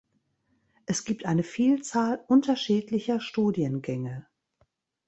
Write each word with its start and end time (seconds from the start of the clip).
Es 0.87 1.03
gibt 1.05 1.27
eine 1.27 1.43
Vielzahl 1.43 2.25
unterschiedlicher 2.27 3.19
Studiengänge. 3.19 4.25